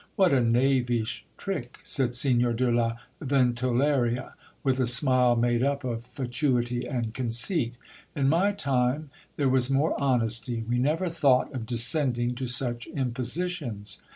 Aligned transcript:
What 0.15 0.33
a 0.33 0.41
knavish 0.41 1.27
trick! 1.37 1.77
said 1.83 2.15
Signor 2.15 2.53
de 2.53 2.71
la 2.71 2.97
Ventoleria, 3.21 4.33
with 4.63 4.79
a 4.79 4.87
smile 4.87 5.35
made 5.35 5.61
up 5.61 5.83
of 5.83 6.05
fatuity 6.05 6.87
and 6.87 7.13
conceit. 7.13 7.75
In 8.15 8.27
my 8.27 8.51
time 8.51 9.11
there 9.35 9.47
was 9.47 9.69
more 9.69 9.93
honesty, 10.01 10.65
we 10.67 10.79
never 10.79 11.07
thought 11.07 11.53
of 11.53 11.67
descending 11.67 12.33
to 12.33 12.47
such 12.47 12.87
impositions. 12.87 14.01